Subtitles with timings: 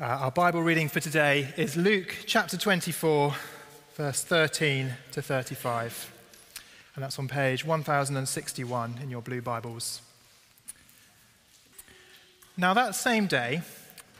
[0.00, 3.32] Uh, our Bible reading for today is Luke chapter 24,
[3.94, 6.12] verse 13 to 35.
[6.96, 10.02] And that's on page 1061 in your blue Bibles.
[12.56, 13.62] Now, that same day,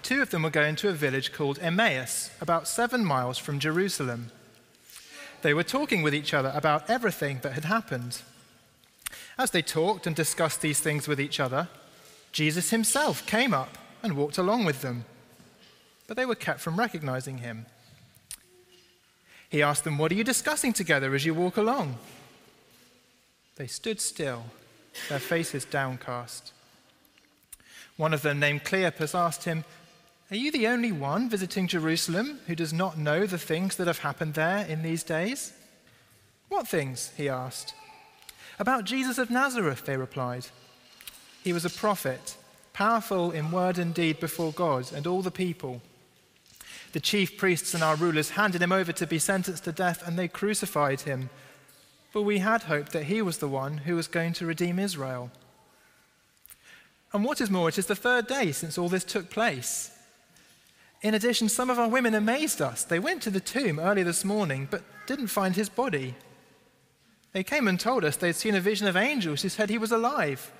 [0.04, 4.30] two of them were going to a village called Emmaus, about seven miles from Jerusalem.
[5.42, 8.22] They were talking with each other about everything that had happened.
[9.36, 11.66] As they talked and discussed these things with each other,
[12.30, 15.06] Jesus himself came up and walked along with them.
[16.06, 17.66] But they were kept from recognizing him.
[19.48, 21.98] He asked them, What are you discussing together as you walk along?
[23.56, 24.44] They stood still,
[25.08, 26.52] their faces downcast.
[27.96, 29.64] One of them, named Cleopas, asked him,
[30.30, 34.00] Are you the only one visiting Jerusalem who does not know the things that have
[34.00, 35.52] happened there in these days?
[36.48, 37.12] What things?
[37.16, 37.74] he asked.
[38.58, 40.46] About Jesus of Nazareth, they replied.
[41.42, 42.36] He was a prophet,
[42.72, 45.80] powerful in word and deed before God and all the people.
[46.94, 50.16] The chief priests and our rulers handed him over to be sentenced to death, and
[50.16, 51.28] they crucified him.
[52.12, 55.32] But we had hoped that he was the one who was going to redeem Israel.
[57.12, 59.90] And what is more, it is the third day since all this took place.
[61.02, 62.84] In addition, some of our women amazed us.
[62.84, 66.14] They went to the tomb early this morning, but didn't find his body.
[67.32, 69.90] They came and told us they'd seen a vision of angels who said he was
[69.90, 70.52] alive.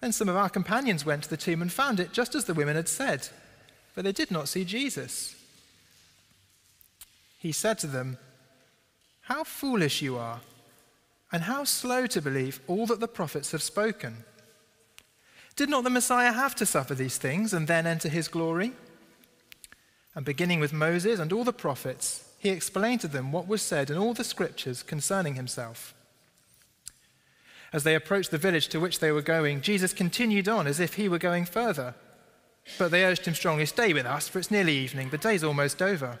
[0.00, 2.54] Then some of our companions went to the tomb and found it just as the
[2.54, 3.28] women had said,
[3.96, 5.34] but they did not see Jesus.
[7.42, 8.18] He said to them,
[9.22, 10.42] How foolish you are,
[11.32, 14.18] and how slow to believe all that the prophets have spoken.
[15.56, 18.74] Did not the Messiah have to suffer these things and then enter his glory?
[20.14, 23.90] And beginning with Moses and all the prophets, he explained to them what was said
[23.90, 25.94] in all the scriptures concerning himself.
[27.72, 30.94] As they approached the village to which they were going, Jesus continued on as if
[30.94, 31.96] he were going further.
[32.78, 35.10] But they urged him strongly, Stay with us, for it's nearly evening.
[35.10, 36.20] The day's almost over.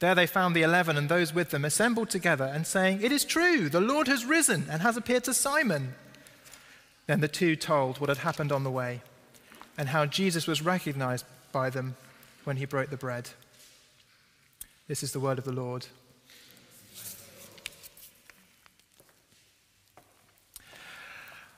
[0.00, 3.24] There they found the eleven and those with them assembled together and saying, It is
[3.24, 5.94] true, the Lord has risen and has appeared to Simon.
[7.06, 9.02] Then the two told what had happened on the way
[9.76, 11.96] and how Jesus was recognized by them
[12.44, 13.28] when he broke the bread.
[14.88, 15.86] This is the word of the Lord.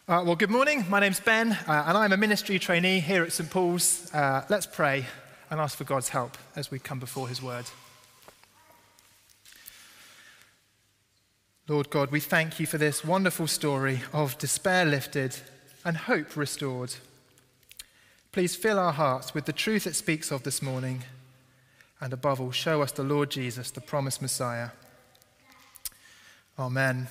[0.08, 0.84] Uh, well, good morning.
[0.90, 3.48] My name's Ben, uh, and I'm a ministry trainee here at St.
[3.48, 4.12] Paul's.
[4.12, 5.06] Uh, let's pray
[5.48, 7.66] and ask for God's help as we come before His word.
[11.68, 15.36] Lord God, we thank you for this wonderful story of despair lifted
[15.84, 16.96] and hope restored.
[18.32, 21.04] Please fill our hearts with the truth it speaks of this morning,
[22.00, 24.70] and above all, show us the Lord Jesus, the promised Messiah.
[26.58, 27.06] Amen.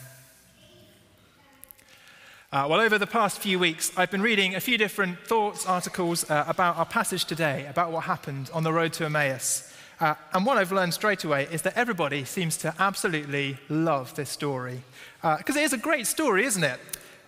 [2.51, 6.29] Uh, well, over the past few weeks, I've been reading a few different thoughts, articles
[6.29, 9.70] uh, about our passage today, about what happened on the road to Emmaus.
[10.01, 14.31] Uh, and what I've learned straight away is that everybody seems to absolutely love this
[14.31, 14.81] story.
[15.21, 16.79] Because uh, it is a great story, isn't it?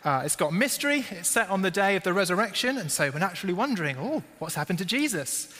[0.03, 3.19] Uh, it's got mystery, it's set on the day of the resurrection, and so we're
[3.19, 5.53] naturally wondering, oh, what's happened to Jesus?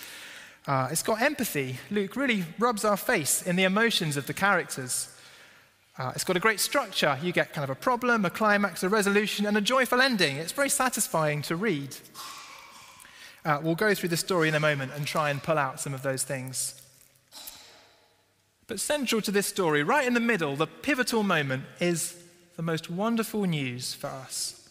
[0.66, 1.78] Uh, it's got empathy.
[1.91, 5.16] Luke really rubs our face in the emotions of the characters.
[6.00, 7.19] Uh, it's got a great structure.
[7.22, 10.38] You get kind of a problem, a climax, a resolution, and a joyful ending.
[10.38, 11.96] It's very satisfying to read.
[13.46, 15.94] Uh, we'll go through the story in a moment and try and pull out some
[15.94, 16.83] of those things.
[18.73, 22.17] But central to this story, right in the middle, the pivotal moment, is
[22.56, 24.67] the most wonderful news for us.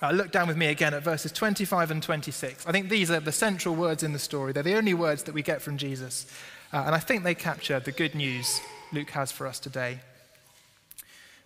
[0.00, 2.66] Uh, look down with me again at verses 25 and 26.
[2.66, 4.54] I think these are the central words in the story.
[4.54, 6.26] They're the only words that we get from Jesus.
[6.72, 8.62] Uh, and I think they capture the good news
[8.94, 10.00] Luke has for us today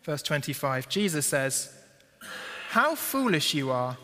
[0.05, 1.76] verse 25, Jesus says,
[2.69, 3.96] How foolish you are,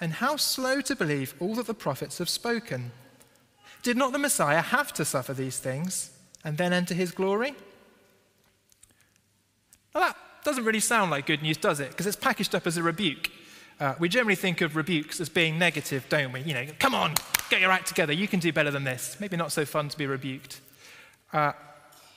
[0.00, 2.90] and how slow to believe all that the prophets have spoken.
[3.84, 6.10] Did not the Messiah have to suffer these things
[6.44, 7.54] and then enter his glory?
[9.94, 11.90] Now that doesn't really sound like good news, does it?
[11.90, 13.30] Because it's packaged up as a rebuke.
[13.80, 16.40] Uh, we generally think of rebukes as being negative, don't we?
[16.42, 17.14] You know, come on,
[17.50, 19.16] get your act together, you can do better than this.
[19.18, 20.60] Maybe not so fun to be rebuked.
[21.32, 21.52] Uh,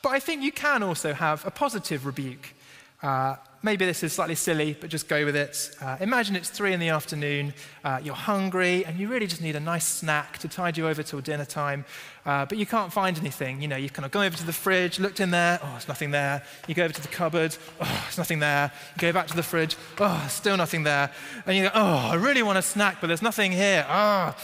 [0.04, 2.54] but I think you can also have a positive rebuke.
[3.02, 5.76] Uh, maybe this is slightly silly, but just go with it.
[5.82, 9.56] Uh, imagine it's three in the afternoon, uh, you're hungry, and you really just need
[9.56, 11.86] a nice snack to tide you over till dinner time,
[12.26, 13.62] uh, but you can't find anything.
[13.62, 15.88] You know, you kind of go over to the fridge, looked in there, oh, there's
[15.88, 16.44] nothing there.
[16.68, 18.72] You go over to the cupboard, oh, there's nothing there.
[18.96, 21.12] You go back to the fridge, oh, still nothing there.
[21.46, 23.86] And you go, oh, I really want a snack, but there's nothing here.
[23.88, 24.36] Ah.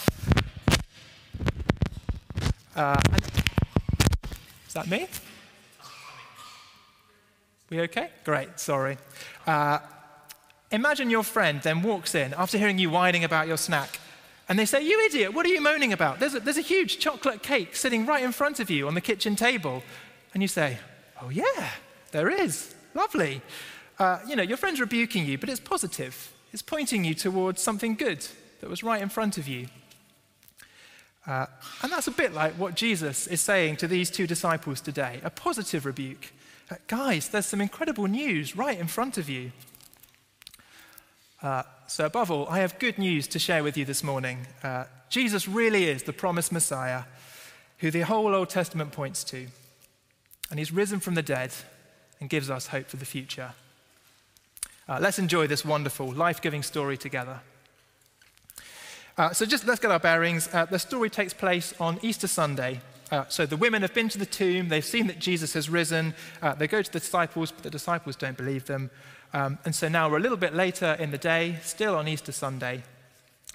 [2.76, 2.94] Oh.
[4.68, 5.08] is that me?
[7.74, 8.12] We okay?
[8.24, 9.00] Great, sorry.
[9.48, 9.80] Uh,
[10.70, 14.00] imagine your friend then walks in after hearing you whining about your snack,
[14.48, 16.20] and they say, You idiot, what are you moaning about?
[16.20, 19.02] There's a, there's a huge chocolate cake sitting right in front of you on the
[19.02, 19.82] kitchen table.
[20.36, 20.78] And you say,
[21.20, 21.72] Oh, yeah,
[22.12, 22.76] there is.
[22.94, 23.42] Lovely.
[23.98, 26.32] Uh, you know, your friend's rebuking you, but it's positive.
[26.52, 28.24] It's pointing you towards something good
[28.62, 29.66] that was right in front of you.
[31.26, 31.48] Uh,
[31.82, 35.32] and that's a bit like what Jesus is saying to these two disciples today a
[35.32, 36.34] positive rebuke.
[36.88, 39.52] Guys, there's some incredible news right in front of you.
[41.42, 44.48] Uh, so, above all, I have good news to share with you this morning.
[44.64, 47.04] Uh, Jesus really is the promised Messiah
[47.80, 49.48] who the whole Old Testament points to.
[50.50, 51.54] And he's risen from the dead
[52.22, 53.52] and gives us hope for the future.
[54.88, 57.42] Uh, let's enjoy this wonderful, life giving story together.
[59.18, 60.48] Uh, so, just let's get our bearings.
[60.54, 62.80] Uh, the story takes place on Easter Sunday,
[63.14, 66.16] uh, so the women have been to the tomb, they've seen that Jesus has risen,
[66.42, 68.90] uh, they go to the disciples, but the disciples don't believe them.
[69.34, 72.32] Um, and so now we're a little bit later in the day, still on Easter
[72.32, 72.82] Sunday,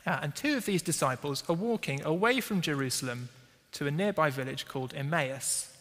[0.07, 3.31] uh, and two of these disciples are walking away from Jerusalem
[3.73, 5.77] to a nearby village called Emmaus.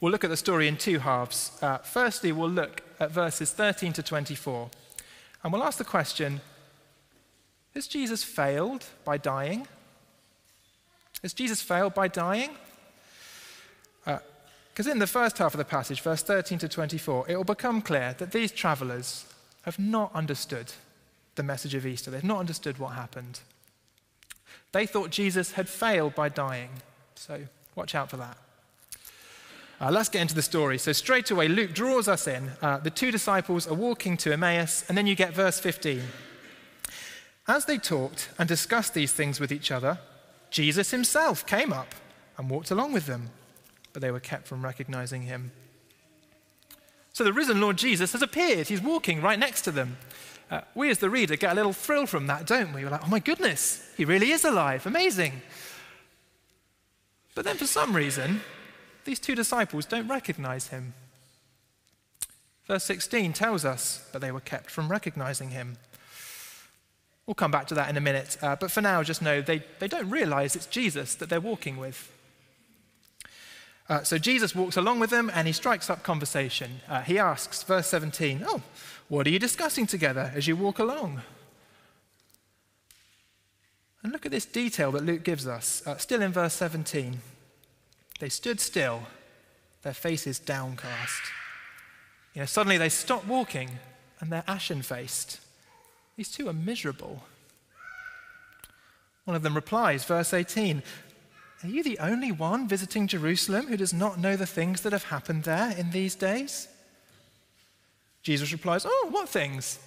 [0.00, 1.56] We'll look at the story in two halves.
[1.62, 4.68] Uh, firstly, we'll look at verses 13 to 24,
[5.44, 6.40] and we'll ask the question
[7.74, 9.68] Has Jesus failed by dying?
[11.22, 12.50] Has Jesus failed by dying?
[14.04, 17.44] Because uh, in the first half of the passage, verse 13 to 24, it will
[17.44, 19.26] become clear that these travelers
[19.62, 20.72] have not understood
[21.34, 22.10] the message of Easter.
[22.10, 23.40] They've not understood what happened.
[24.72, 26.70] They thought Jesus had failed by dying.
[27.14, 27.42] So
[27.74, 28.36] watch out for that.
[29.80, 30.76] Uh, let's get into the story.
[30.76, 32.50] So, straight away, Luke draws us in.
[32.60, 36.02] Uh, the two disciples are walking to Emmaus, and then you get verse 15.
[37.46, 39.98] As they talked and discussed these things with each other,
[40.50, 41.94] Jesus himself came up
[42.36, 43.30] and walked along with them,
[43.92, 45.52] but they were kept from recognizing him.
[47.12, 48.68] So the risen Lord Jesus has appeared.
[48.68, 49.98] He's walking right next to them.
[50.50, 52.84] Uh, we, as the reader, get a little thrill from that, don't we?
[52.84, 54.86] We're like, oh my goodness, he really is alive.
[54.86, 55.42] Amazing.
[57.34, 58.40] But then, for some reason,
[59.04, 60.94] these two disciples don't recognize him.
[62.66, 65.76] Verse 16 tells us, but they were kept from recognizing him.
[67.28, 68.38] We'll come back to that in a minute.
[68.40, 71.76] Uh, but for now, just know they, they don't realize it's Jesus that they're walking
[71.76, 72.10] with.
[73.86, 76.80] Uh, so Jesus walks along with them and he strikes up conversation.
[76.88, 78.62] Uh, he asks, verse 17, Oh,
[79.08, 81.20] what are you discussing together as you walk along?
[84.02, 87.20] And look at this detail that Luke gives us, uh, still in verse 17.
[88.20, 89.02] They stood still,
[89.82, 91.20] their faces downcast.
[92.32, 93.68] You know, suddenly they stop walking
[94.18, 95.40] and they're ashen faced.
[96.18, 97.22] These two are miserable.
[99.24, 100.82] One of them replies, verse 18
[101.62, 105.04] Are you the only one visiting Jerusalem who does not know the things that have
[105.04, 106.66] happened there in these days?
[108.24, 109.78] Jesus replies, Oh, what things?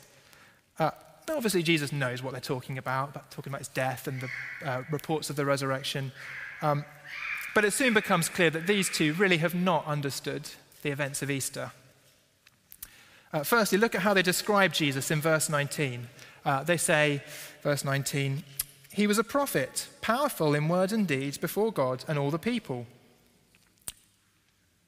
[0.79, 0.91] Uh,
[1.29, 4.29] obviously, Jesus knows what they're talking about, talking about his death and the
[4.65, 6.13] uh, reports of the resurrection.
[6.61, 6.85] Um,
[7.53, 10.50] but it soon becomes clear that these two really have not understood
[10.81, 11.71] the events of Easter.
[13.33, 16.07] Uh, firstly, look at how they describe Jesus in verse 19.
[16.43, 17.23] Uh, they say,
[17.61, 18.43] verse 19,
[18.91, 22.85] he was a prophet, powerful in word and deeds before God and all the people.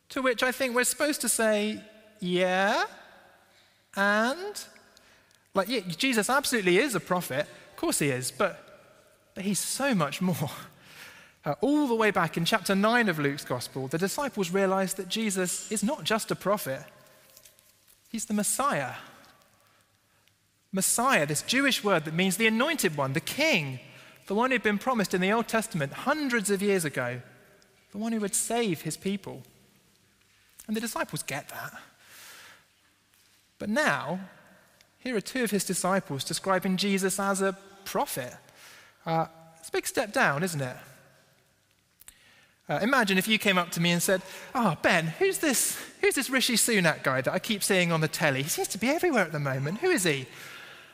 [0.10, 1.82] To which I think we're supposed to say,
[2.20, 2.84] yeah,
[3.96, 4.66] and?
[5.54, 7.48] Like, yeah, Jesus absolutely is a prophet.
[7.72, 8.82] Of course he is, but,
[9.36, 10.36] but he's so much more.
[11.46, 15.10] Uh, all the way back in chapter 9 of Luke's gospel, the disciples realized that
[15.10, 16.82] Jesus is not just a prophet,
[18.14, 18.94] He's the Messiah.
[20.72, 23.80] Messiah, this Jewish word that means the anointed one, the king,
[24.28, 27.22] the one who'd been promised in the Old Testament hundreds of years ago,
[27.92, 29.42] the one who would save his people.
[30.68, 31.74] And the disciples get that.
[33.58, 34.20] But now,
[35.00, 38.36] here are two of his disciples describing Jesus as a prophet.
[39.08, 39.26] Uh,
[39.60, 40.78] it's a big step down, isn't it?
[42.70, 44.22] Uh, imagine if you came up to me and said,
[44.56, 48.08] Oh, Ben, who's this, who's this Rishi Sunak guy that I keep seeing on the
[48.08, 48.44] telly?
[48.44, 49.80] He seems to be everywhere at the moment.
[49.80, 50.28] Who is he?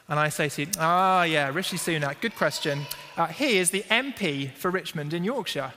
[0.08, 2.88] And I say to you, Ah, yeah, Rishi Sunak, good question.
[3.16, 5.74] Uh, he is the MP for Richmond in Yorkshire.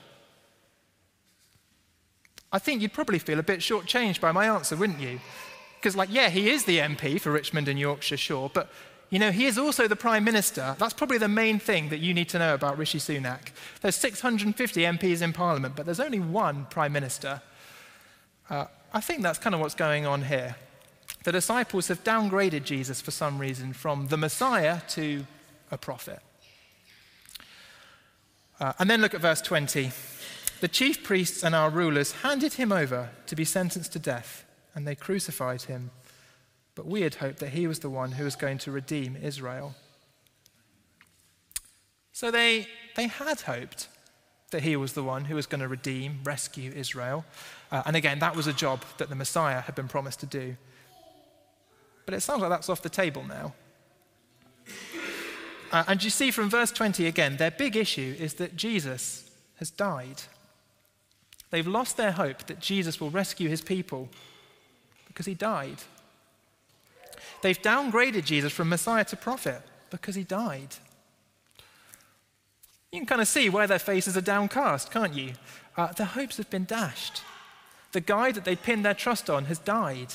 [2.51, 5.21] I think you'd probably feel a bit shortchanged by my answer, wouldn't you?
[5.79, 8.71] Because, like, yeah, he is the MP for Richmond and Yorkshire, sure, but
[9.12, 10.75] you know, he is also the Prime Minister.
[10.78, 13.50] That's probably the main thing that you need to know about Rishi Sunak.
[13.83, 17.42] There's 650 MPs in Parliament, but there's only one Prime Minister.
[18.49, 18.64] Uh,
[18.95, 20.57] I think that's kind of what's going on here.
[21.25, 25.26] The disciples have downgraded Jesus for some reason from the Messiah to
[25.71, 26.21] a prophet.
[28.59, 29.90] Uh, and then look at verse 20.
[30.62, 34.88] The chief priests and our rulers handed him over to be sentenced to death, and
[34.88, 35.90] they crucified him.
[36.75, 39.75] But we had hoped that he was the one who was going to redeem Israel.
[42.12, 43.88] So they, they had hoped
[44.50, 47.25] that he was the one who was going to redeem, rescue Israel.
[47.71, 50.57] Uh, and again, that was a job that the Messiah had been promised to do.
[52.05, 53.55] But it sounds like that's off the table now.
[55.73, 59.71] Uh, and you see from verse 20 again, their big issue is that Jesus has
[59.71, 60.23] died.
[61.50, 64.11] They've lost their hope that Jesus will rescue his people
[65.07, 65.83] because he died.
[67.43, 70.77] They've downgraded Jesus from Messiah to prophet because he died.
[72.93, 75.33] You can kind of see why their faces are downcast, can't you?
[75.77, 77.23] Uh, their hopes have been dashed.
[77.93, 80.15] The guy that they pinned their trust on has died.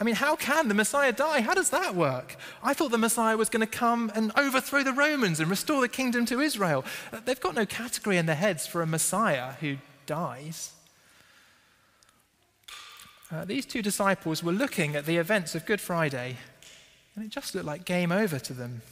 [0.00, 1.40] I mean, how can the Messiah die?
[1.40, 2.36] How does that work?
[2.62, 5.88] I thought the Messiah was going to come and overthrow the Romans and restore the
[5.88, 6.84] kingdom to Israel.
[7.12, 9.76] Uh, they've got no category in their heads for a Messiah who
[10.06, 10.72] dies.
[13.34, 16.36] Uh, these two disciples were looking at the events of Good Friday,
[17.16, 18.82] and it just looked like game over to them.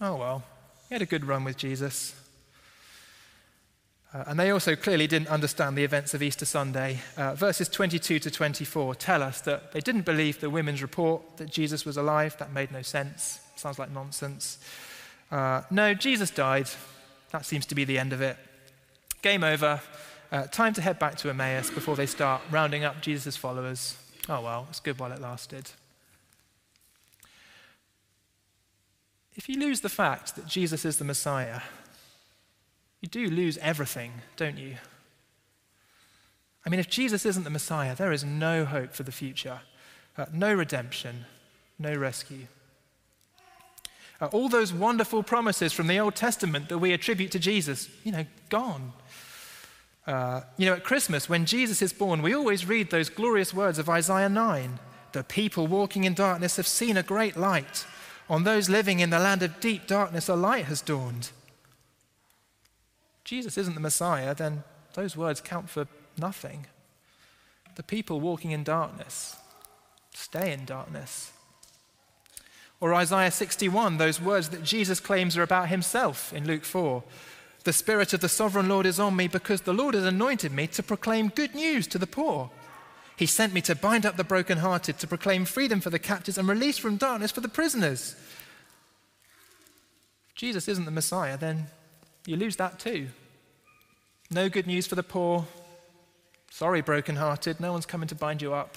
[0.00, 0.42] Oh well,
[0.88, 2.18] he had a good run with Jesus.
[4.14, 7.00] Uh, and they also clearly didn't understand the events of Easter Sunday.
[7.18, 11.50] Uh, verses 22 to 24 tell us that they didn't believe the women's report that
[11.50, 12.38] Jesus was alive.
[12.38, 13.40] That made no sense.
[13.56, 14.60] Sounds like nonsense.
[15.30, 16.70] Uh, no, Jesus died.
[17.32, 18.38] That seems to be the end of it.
[19.20, 19.82] Game over.
[20.34, 23.96] Uh, time to head back to Emmaus before they start rounding up Jesus' followers.
[24.28, 25.70] Oh well, it's good while it lasted.
[29.36, 31.60] If you lose the fact that Jesus is the Messiah,
[33.00, 34.74] you do lose everything, don't you?
[36.66, 39.60] I mean, if Jesus isn't the Messiah, there is no hope for the future,
[40.18, 41.26] uh, no redemption,
[41.78, 42.48] no rescue.
[44.20, 48.10] Uh, all those wonderful promises from the Old Testament that we attribute to Jesus, you
[48.10, 48.94] know, gone.
[50.06, 53.78] Uh, you know, at Christmas, when Jesus is born, we always read those glorious words
[53.78, 54.78] of Isaiah 9
[55.12, 57.86] The people walking in darkness have seen a great light.
[58.28, 61.30] On those living in the land of deep darkness, a light has dawned.
[63.24, 65.86] Jesus isn't the Messiah, then those words count for
[66.18, 66.66] nothing.
[67.76, 69.36] The people walking in darkness
[70.12, 71.32] stay in darkness.
[72.80, 77.02] Or Isaiah 61, those words that Jesus claims are about himself in Luke 4.
[77.64, 80.66] The Spirit of the sovereign Lord is on me because the Lord has anointed me
[80.68, 82.50] to proclaim good news to the poor.
[83.16, 86.46] He sent me to bind up the brokenhearted, to proclaim freedom for the captives and
[86.46, 88.16] release from darkness for the prisoners.
[90.28, 91.68] If Jesus isn't the Messiah, then
[92.26, 93.08] you lose that too.
[94.30, 95.46] No good news for the poor.
[96.50, 98.76] Sorry, brokenhearted, no one's coming to bind you up.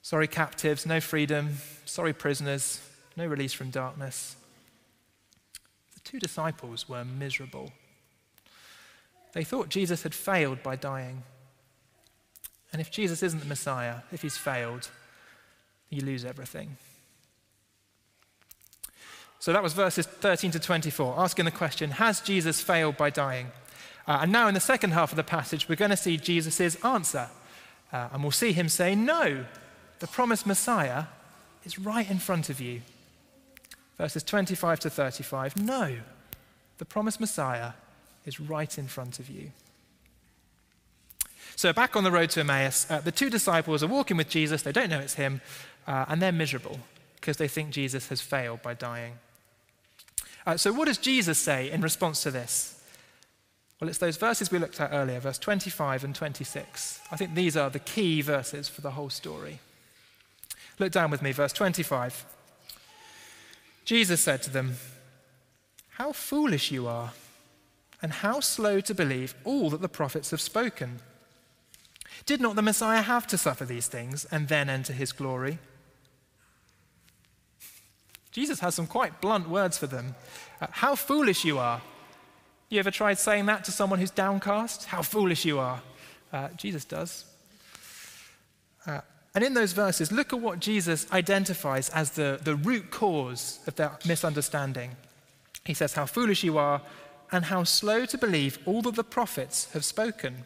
[0.00, 1.56] Sorry, captives, no freedom.
[1.84, 2.80] Sorry, prisoners,
[3.16, 4.36] no release from darkness
[6.04, 7.72] two disciples were miserable.
[9.32, 11.24] They thought Jesus had failed by dying.
[12.72, 14.90] And if Jesus isn't the Messiah, if he's failed,
[15.90, 16.76] you lose everything.
[19.38, 23.48] So that was verses 13 to 24, asking the question Has Jesus failed by dying?
[24.06, 26.76] Uh, and now, in the second half of the passage, we're going to see Jesus'
[26.84, 27.28] answer.
[27.92, 29.44] Uh, and we'll see him say, No,
[29.98, 31.04] the promised Messiah
[31.64, 32.82] is right in front of you
[33.98, 35.56] verses 25 to 35.
[35.56, 35.96] No,
[36.78, 37.72] the promised Messiah
[38.24, 39.52] is right in front of you.
[41.56, 44.62] So, back on the road to Emmaus, uh, the two disciples are walking with Jesus.
[44.62, 45.40] They don't know it's him,
[45.86, 46.80] uh, and they're miserable
[47.16, 49.14] because they think Jesus has failed by dying.
[50.46, 52.82] Uh, so, what does Jesus say in response to this?
[53.80, 57.00] Well, it's those verses we looked at earlier, verse 25 and 26.
[57.10, 59.60] I think these are the key verses for the whole story.
[60.78, 62.24] Look down with me, verse 25.
[63.84, 64.76] Jesus said to them,
[65.90, 67.12] How foolish you are,
[68.00, 71.00] and how slow to believe all that the prophets have spoken.
[72.26, 75.58] Did not the Messiah have to suffer these things and then enter his glory?
[78.30, 80.16] Jesus has some quite blunt words for them.
[80.60, 81.80] Uh, how foolish you are.
[82.68, 84.86] You ever tried saying that to someone who's downcast?
[84.86, 85.80] How foolish you are.
[86.32, 87.26] Uh, Jesus does.
[88.86, 89.00] Uh,
[89.34, 93.74] and in those verses, look at what Jesus identifies as the, the root cause of
[93.76, 94.92] that misunderstanding.
[95.64, 96.80] He says, How foolish you are,
[97.32, 100.44] and how slow to believe all that the prophets have spoken.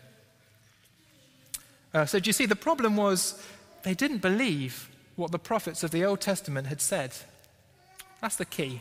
[1.92, 3.42] Uh, so, do you see, the problem was
[3.82, 7.12] they didn't believe what the prophets of the Old Testament had said.
[8.22, 8.80] That's the key.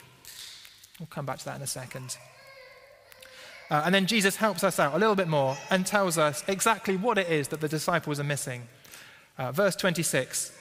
[0.99, 2.17] We'll come back to that in a second.
[3.69, 6.95] Uh, and then Jesus helps us out a little bit more and tells us exactly
[6.95, 8.67] what it is that the disciples are missing.
[9.37, 10.51] Uh, verse 26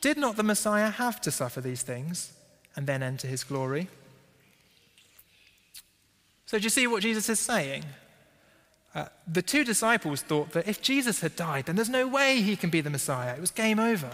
[0.00, 2.32] Did not the Messiah have to suffer these things
[2.76, 3.88] and then enter his glory?
[6.46, 7.84] So, do you see what Jesus is saying?
[8.94, 12.56] Uh, the two disciples thought that if Jesus had died, then there's no way he
[12.56, 13.34] can be the Messiah.
[13.34, 14.10] It was game over.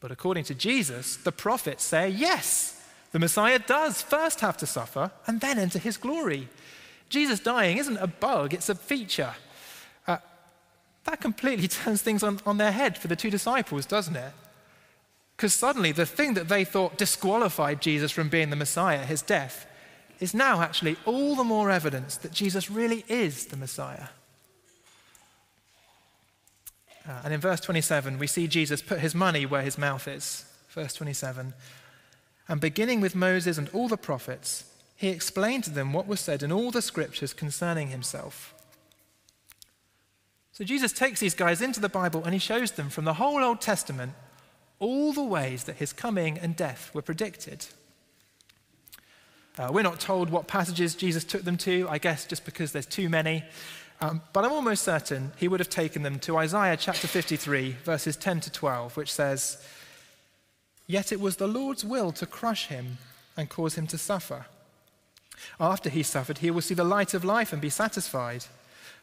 [0.00, 5.12] But according to Jesus, the prophets say yes, the Messiah does first have to suffer
[5.26, 6.48] and then enter his glory.
[7.08, 9.34] Jesus dying isn't a bug, it's a feature.
[11.06, 14.32] That completely turns things on, on their head for the two disciples, doesn't it?
[15.36, 19.66] Because suddenly the thing that they thought disqualified Jesus from being the Messiah, his death,
[20.18, 24.08] is now actually all the more evidence that Jesus really is the Messiah.
[27.06, 30.46] Uh, and in verse 27, we see Jesus put his money where his mouth is.
[30.70, 31.52] Verse 27.
[32.48, 34.64] And beginning with Moses and all the prophets,
[34.96, 38.54] he explained to them what was said in all the scriptures concerning himself.
[40.56, 43.44] So Jesus takes these guys into the Bible and he shows them from the whole
[43.44, 44.14] Old Testament
[44.78, 47.66] all the ways that his coming and death were predicted.
[49.58, 52.86] Uh, we're not told what passages Jesus took them to, I guess just because there's
[52.86, 53.44] too many.
[54.00, 58.16] Um, but I'm almost certain he would have taken them to Isaiah chapter 53, verses
[58.16, 59.62] 10 to 12, which says,
[60.86, 62.96] Yet it was the Lord's will to crush him
[63.36, 64.46] and cause him to suffer.
[65.60, 68.46] After he suffered, he will see the light of life and be satisfied.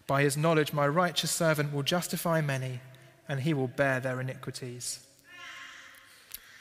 [0.08, 2.82] By his knowledge, my righteous servant will justify many,
[3.28, 5.00] and he will bear their iniquities.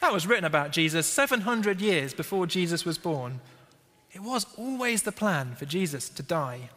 [0.00, 3.40] That was written about Jesus 700 years before Jesus was born,
[4.12, 6.70] it was always the plan for Jesus to die.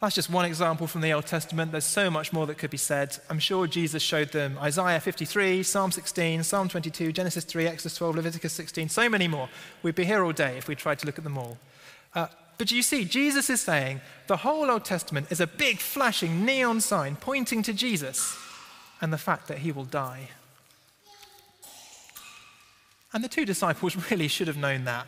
[0.00, 1.72] That's just one example from the Old Testament.
[1.72, 3.16] There's so much more that could be said.
[3.30, 8.16] I'm sure Jesus showed them Isaiah 53, Psalm 16, Psalm 22, Genesis 3, Exodus 12,
[8.16, 9.48] Leviticus 16, so many more.
[9.82, 11.56] We'd be here all day if we tried to look at them all.
[12.14, 12.26] Uh,
[12.58, 16.80] but you see, Jesus is saying the whole Old Testament is a big flashing neon
[16.80, 18.36] sign pointing to Jesus
[19.00, 20.28] and the fact that he will die.
[23.12, 25.06] And the two disciples really should have known that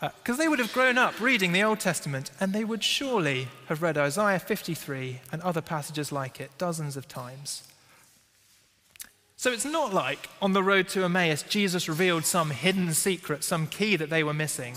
[0.00, 3.48] because uh, they would have grown up reading the Old Testament and they would surely
[3.66, 7.62] have read Isaiah 53 and other passages like it dozens of times.
[9.36, 13.66] So it's not like on the road to Emmaus, Jesus revealed some hidden secret, some
[13.66, 14.74] key that they were missing.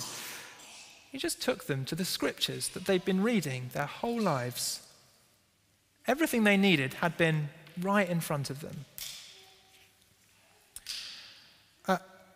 [1.12, 4.82] He just took them to the scriptures that they'd been reading their whole lives.
[6.06, 7.50] Everything they needed had been
[7.82, 8.86] right in front of them.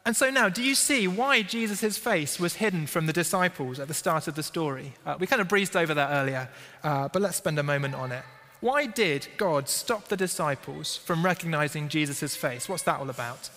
[0.04, 3.88] And so now, do you see why Jesus' face was hidden from the disciples at
[3.88, 4.94] the start of the story?
[5.06, 6.50] Uh, we kind of breezed over that earlier,
[6.84, 8.24] uh, but let's spend a moment on it.
[8.62, 12.68] Why did God stop the disciples from recognizing Jesus' face?
[12.68, 13.50] What's that all about?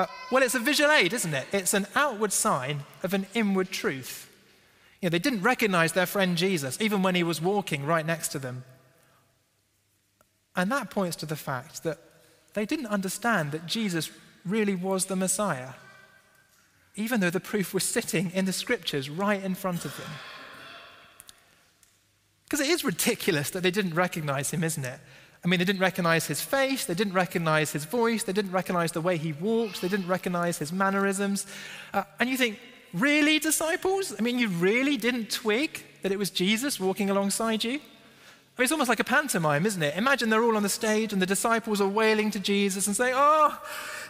[0.00, 1.46] Uh, well, it's a visual aid, isn't it?
[1.52, 4.30] It's an outward sign of an inward truth.
[5.02, 8.28] You know, they didn't recognize their friend Jesus, even when he was walking right next
[8.28, 8.64] to them.
[10.56, 11.98] And that points to the fact that
[12.54, 14.10] they didn't understand that Jesus
[14.46, 15.74] really was the Messiah,
[16.96, 20.10] even though the proof was sitting in the scriptures right in front of them.
[22.44, 24.98] Because it is ridiculous that they didn't recognize him, isn't it?
[25.42, 28.92] I mean, they didn't recognize his face, they didn't recognize his voice, they didn't recognize
[28.92, 31.46] the way he walked, they didn't recognize his mannerisms.
[31.94, 32.58] Uh, and you think,
[32.92, 34.14] really, disciples?
[34.18, 37.72] I mean, you really didn't twig that it was Jesus walking alongside you?
[37.72, 39.96] I mean, it's almost like a pantomime, isn't it?
[39.96, 43.14] Imagine they're all on the stage and the disciples are wailing to Jesus and saying,
[43.16, 43.58] Oh,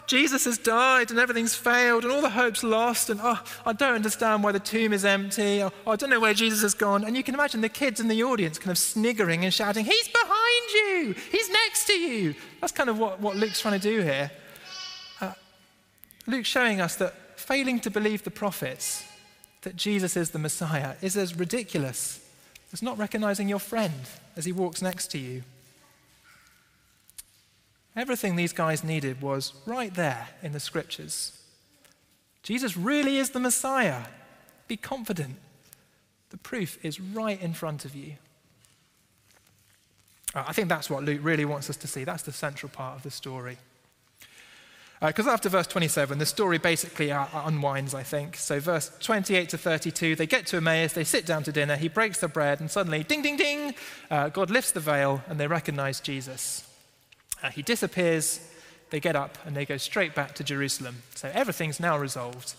[0.07, 3.93] Jesus has died and everything's failed and all the hope's lost and oh, I don't
[3.93, 5.61] understand why the tomb is empty.
[5.61, 7.03] Or, oh, I don't know where Jesus has gone.
[7.05, 10.07] And you can imagine the kids in the audience kind of sniggering and shouting, He's
[10.07, 11.15] behind you!
[11.31, 12.35] He's next to you!
[12.59, 14.31] That's kind of what, what Luke's trying to do here.
[15.21, 15.33] Uh,
[16.27, 19.05] Luke's showing us that failing to believe the prophets,
[19.61, 22.19] that Jesus is the Messiah, is as ridiculous
[22.73, 23.93] as not recognizing your friend
[24.35, 25.43] as he walks next to you.
[27.95, 31.37] Everything these guys needed was right there in the scriptures.
[32.43, 34.03] Jesus really is the Messiah.
[34.67, 35.35] Be confident.
[36.29, 38.13] The proof is right in front of you.
[40.33, 42.05] Uh, I think that's what Luke really wants us to see.
[42.05, 43.57] That's the central part of the story.
[45.01, 48.37] Because uh, after verse 27, the story basically uh, unwinds, I think.
[48.37, 51.89] So, verse 28 to 32, they get to Emmaus, they sit down to dinner, he
[51.89, 53.73] breaks the bread, and suddenly, ding, ding, ding,
[54.11, 56.70] uh, God lifts the veil, and they recognize Jesus.
[57.41, 58.39] Uh, he disappears,
[58.89, 61.03] they get up, and they go straight back to Jerusalem.
[61.15, 62.53] So everything's now resolved.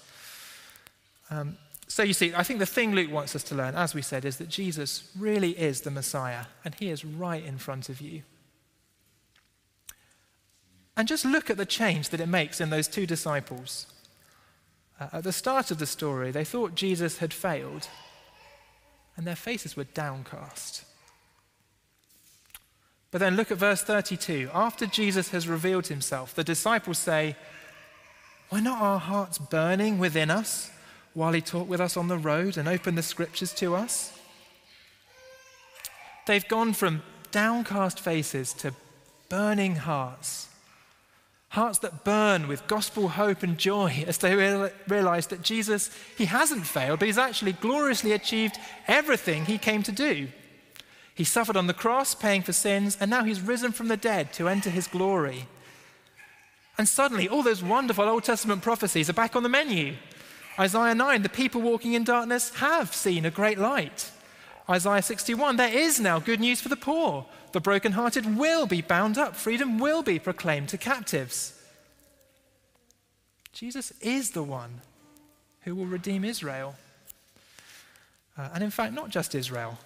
[1.30, 1.56] Um,
[1.88, 4.24] so you see, I think the thing Luke wants us to learn, as we said,
[4.24, 8.22] is that Jesus really is the Messiah, and he is right in front of you.
[10.96, 13.86] And just look at the change that it makes in those two disciples.
[15.00, 17.88] Uh, at the start of the story, they thought Jesus had failed,
[19.16, 20.84] and their faces were downcast.
[23.12, 24.50] But then look at verse 32.
[24.52, 27.36] After Jesus has revealed himself, the disciples say,
[28.50, 30.70] Were not our hearts burning within us
[31.12, 34.18] while he talked with us on the road and opened the scriptures to us?
[36.26, 38.74] They've gone from downcast faces to
[39.28, 40.48] burning hearts.
[41.50, 44.34] Hearts that burn with gospel hope and joy as they
[44.88, 48.56] realize that Jesus, he hasn't failed, but he's actually gloriously achieved
[48.88, 50.28] everything he came to do.
[51.14, 54.32] He suffered on the cross, paying for sins, and now he's risen from the dead
[54.34, 55.46] to enter his glory.
[56.78, 59.94] And suddenly, all those wonderful Old Testament prophecies are back on the menu.
[60.58, 64.10] Isaiah 9, the people walking in darkness have seen a great light.
[64.68, 67.26] Isaiah 61, there is now good news for the poor.
[67.52, 71.58] The brokenhearted will be bound up, freedom will be proclaimed to captives.
[73.52, 74.80] Jesus is the one
[75.62, 76.74] who will redeem Israel.
[78.36, 79.78] Uh, and in fact, not just Israel.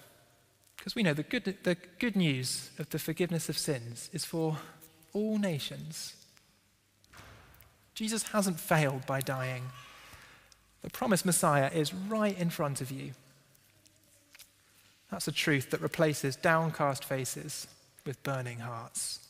[0.87, 4.55] Because we know the good, the good news of the forgiveness of sins is for
[5.11, 6.15] all nations.
[7.93, 9.63] Jesus hasn't failed by dying.
[10.83, 13.11] The promised Messiah is right in front of you.
[15.11, 17.67] That's a truth that replaces downcast faces
[18.05, 19.27] with burning hearts.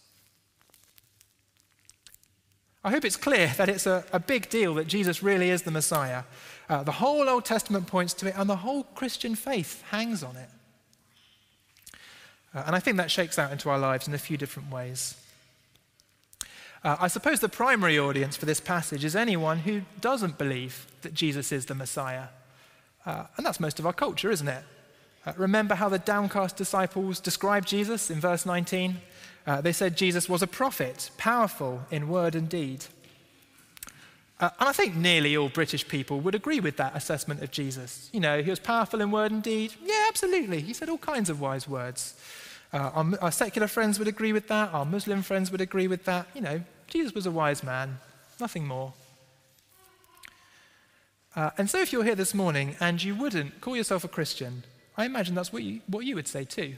[2.84, 5.72] I hope it's clear that it's a, a big deal that Jesus really is the
[5.72, 6.22] Messiah.
[6.70, 10.38] Uh, the whole Old Testament points to it, and the whole Christian faith hangs on
[10.38, 10.50] it.
[12.58, 15.16] Uh, and I think that shakes out into our lives in a few different ways.
[16.84, 21.14] Uh, I suppose the primary audience for this passage is anyone who doesn't believe that
[21.14, 22.30] Jesus is the Messiah.
[23.06, 24.64] Uh, and that's most of our culture, isn't it?
[25.24, 28.98] Uh, remember how the downcast disciples described Jesus in verse 19?
[29.46, 32.86] Uh, they said Jesus was a prophet, powerful in word and deed.
[34.40, 38.10] Uh, and I think nearly all British people would agree with that assessment of Jesus.
[38.12, 39.76] You know, he was powerful in word and deed.
[39.84, 40.62] Yeah, absolutely.
[40.62, 42.16] He said all kinds of wise words.
[42.74, 44.74] Uh, our, our, secular friends would agree with that.
[44.74, 46.28] Our Muslim friends would agree with that.
[46.36, 48.00] You know, Jesus was a wise man,
[48.40, 48.94] nothing more.
[51.36, 54.64] Uh, and so, if you're here this morning and you wouldn't call yourself a Christian,
[54.98, 56.76] I imagine that's what you, what you would say too.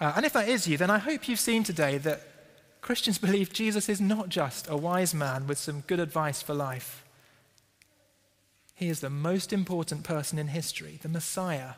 [0.00, 2.22] Uh, and if that is you, then I hope you've seen today that
[2.80, 7.04] Christians believe Jesus is not just a wise man with some good advice for life.
[8.74, 11.74] He is the most important person in history, the Messiah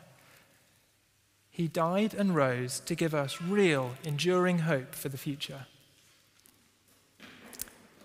[1.57, 5.65] he died and rose to give us real, enduring hope for the future.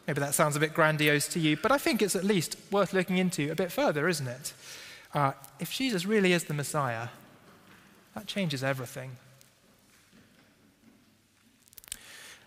[0.06, 2.94] Maybe that sounds a bit grandiose to you, but I think it's at least worth
[2.94, 4.54] looking into a bit further, isn't it?
[5.12, 7.08] Uh, if Jesus really is the Messiah,
[8.14, 9.18] that changes everything.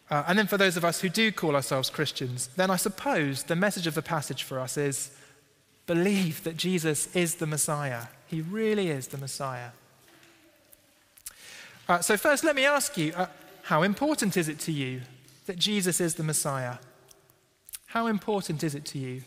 [0.10, 3.44] Uh, and then for those of us who do call ourselves Christians, then I suppose
[3.44, 5.12] the message of the passage for us is
[5.86, 8.08] believe that Jesus is the Messiah.
[8.26, 9.70] He really is the Messiah.
[11.88, 13.28] Uh, so, first, let me ask you uh,
[13.64, 15.02] how important is it to you
[15.46, 16.78] that Jesus is the Messiah?
[17.88, 19.22] How important is it to you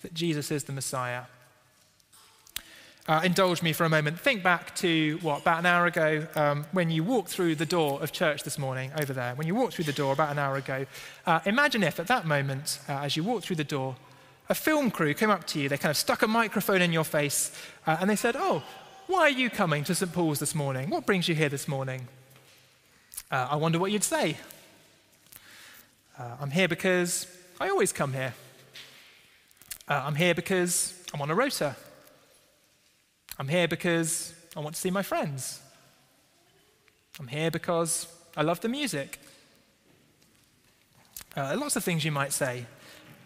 [0.00, 1.24] that Jesus is the Messiah?
[3.06, 4.18] Uh, indulge me for a moment.
[4.18, 8.02] Think back to what, about an hour ago, um, when you walked through the door
[8.02, 9.34] of church this morning, over there.
[9.34, 10.86] When you walked through the door about an hour ago,
[11.26, 13.96] uh, imagine if at that moment, uh, as you walked through the door,
[14.48, 17.04] a film crew came up to you, they kind of stuck a microphone in your
[17.04, 17.52] face,
[17.86, 18.62] uh, and they said, Oh,
[19.08, 20.12] why are you coming to St.
[20.12, 20.90] Paul's this morning?
[20.90, 22.08] What brings you here this morning?
[23.30, 24.36] Uh, I wonder what you'd say.
[26.18, 27.26] Uh, I'm here because
[27.58, 28.34] I always come here.
[29.88, 31.74] Uh, I'm here because I'm on a rota.
[33.38, 35.62] I'm here because I want to see my friends.
[37.18, 39.18] I'm here because I love the music.
[41.34, 42.66] Uh, lots of things you might say.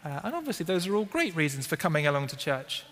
[0.04, 2.84] Uh, and obviously, those are all great reasons for coming along to church.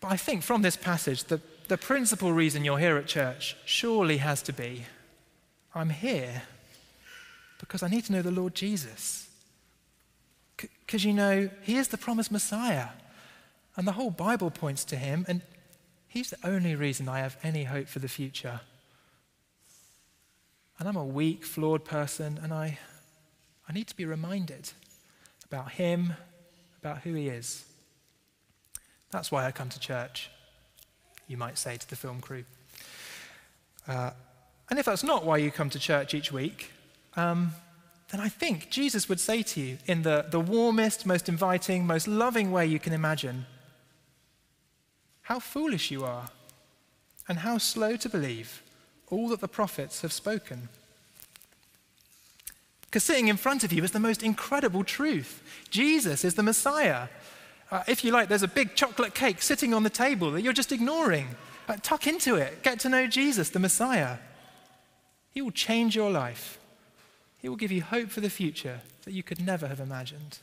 [0.00, 4.18] But I think from this passage, the, the principal reason you're here at church surely
[4.18, 4.84] has to be
[5.74, 6.42] I'm here
[7.60, 9.28] because I need to know the Lord Jesus.
[10.56, 12.88] Because you know, He is the promised Messiah,
[13.76, 15.42] and the whole Bible points to Him, and
[16.08, 18.60] He's the only reason I have any hope for the future.
[20.78, 22.78] And I'm a weak, flawed person, and I,
[23.68, 24.70] I need to be reminded
[25.44, 26.14] about Him,
[26.80, 27.64] about who He is.
[29.10, 30.30] That's why I come to church,
[31.26, 32.44] you might say to the film crew.
[33.86, 34.10] Uh,
[34.70, 36.70] and if that's not why you come to church each week,
[37.16, 37.52] um,
[38.10, 42.06] then I think Jesus would say to you, in the, the warmest, most inviting, most
[42.06, 43.46] loving way you can imagine,
[45.22, 46.28] how foolish you are,
[47.28, 48.62] and how slow to believe
[49.10, 50.68] all that the prophets have spoken.
[52.82, 55.42] Because sitting in front of you is the most incredible truth.
[55.70, 57.08] Jesus is the Messiah.
[57.70, 60.52] Uh, if you like, there's a big chocolate cake sitting on the table that you're
[60.52, 61.28] just ignoring.
[61.68, 62.62] Uh, tuck into it.
[62.62, 64.18] Get to know Jesus, the Messiah.
[65.32, 66.58] He will change your life.
[67.38, 70.38] He will give you hope for the future that you could never have imagined.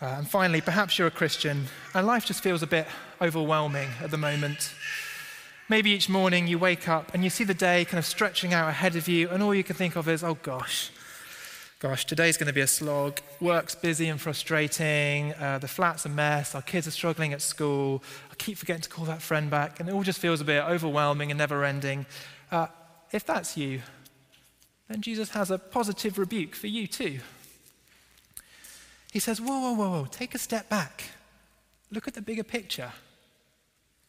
[0.00, 2.86] Uh, and finally, perhaps you're a Christian and life just feels a bit
[3.20, 4.74] overwhelming at the moment.
[5.68, 8.68] Maybe each morning you wake up and you see the day kind of stretching out
[8.68, 10.90] ahead of you, and all you can think of is, oh gosh,
[11.84, 13.20] gosh, today's going to be a slog.
[13.42, 15.34] Work's busy and frustrating.
[15.34, 16.54] Uh, the flat's a mess.
[16.54, 18.02] Our kids are struggling at school.
[18.32, 20.64] I keep forgetting to call that friend back, and it all just feels a bit
[20.64, 22.06] overwhelming and never ending.
[22.50, 22.68] Uh,
[23.12, 23.82] if that's you,
[24.88, 27.18] then Jesus has a positive rebuke for you too.
[29.12, 31.04] He says, Whoa, whoa, whoa, whoa, take a step back.
[31.90, 32.92] Look at the bigger picture.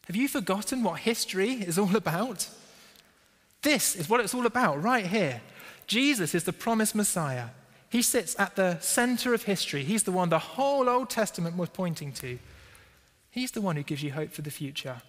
[0.06, 2.48] Have you forgotten what history is all about?
[3.60, 5.42] This is what it's all about right here.
[5.86, 7.48] Jesus is the promised Messiah.
[7.88, 9.84] He sits at the center of history.
[9.84, 12.38] He's the one the whole Old Testament was pointing to.
[13.30, 15.02] He's the one who gives you hope for the future.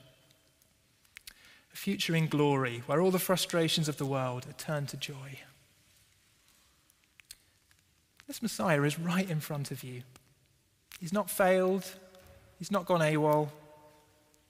[1.73, 5.39] A future in glory where all the frustrations of the world are turned to joy.
[8.27, 10.03] This Messiah is right in front of you.
[10.99, 11.85] He's not failed,
[12.59, 13.49] he's not gone AWOL.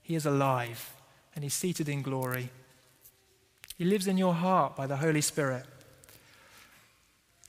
[0.01, 0.95] He is alive
[1.35, 2.49] and he's seated in glory.
[3.77, 5.65] He lives in your heart by the Holy Spirit.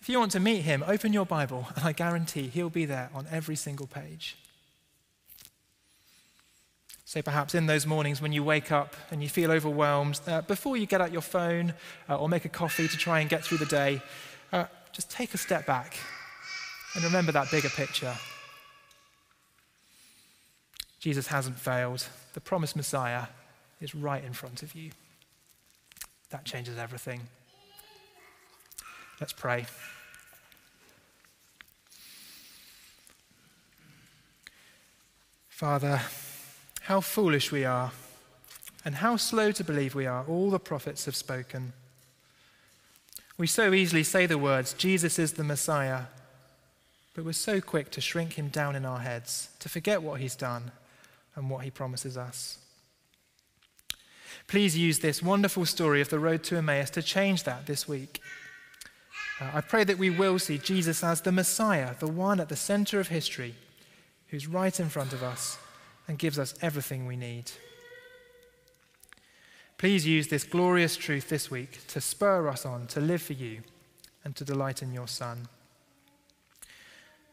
[0.01, 3.11] If you want to meet him, open your Bible, and I guarantee he'll be there
[3.15, 4.37] on every single page.
[7.05, 10.77] So perhaps in those mornings when you wake up and you feel overwhelmed, uh, before
[10.77, 11.73] you get out your phone
[12.09, 14.03] uh, or make a coffee to try and get through the day,
[14.53, 15.97] uh, just take a step back
[16.95, 18.15] and remember that bigger picture.
[21.01, 22.07] Jesus hasn't failed.
[22.35, 23.29] The promised Messiah
[23.81, 24.91] is right in front of you.
[26.31, 27.23] That changes everything.
[29.21, 29.67] Let's pray.
[35.49, 36.03] Father,
[36.83, 37.91] how foolish we are,
[38.85, 40.25] and how slow to believe we are.
[40.29, 41.73] All the prophets have spoken.
[43.37, 46.03] We so easily say the words, Jesus is the Messiah,
[47.15, 50.37] but we're so quick to shrink him down in our heads, to forget what he's
[50.37, 50.71] done
[51.35, 52.59] and what he promises us.
[54.47, 58.21] Please use this wonderful story of the road to Emmaus to change that this week.
[59.41, 62.57] Uh, I pray that we will see Jesus as the Messiah, the one at the
[62.57, 63.55] center of history,
[64.29, 65.59] who's right in front of us
[66.07, 67.51] and gives us everything we need.
[69.77, 73.63] Please use this glorious truth this week to spur us on to live for you
[74.25, 75.47] and to delight in your Son.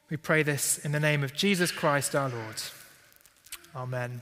[0.09, 2.61] We pray this in the name of Jesus Christ our Lord.
[3.75, 4.21] Amen.